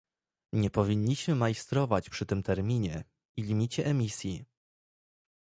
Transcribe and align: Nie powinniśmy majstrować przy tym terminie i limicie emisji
Nie 0.53 0.69
powinniśmy 0.69 1.35
majstrować 1.35 2.09
przy 2.09 2.25
tym 2.25 2.43
terminie 2.43 3.03
i 3.37 3.41
limicie 3.43 3.85
emisji 3.85 4.45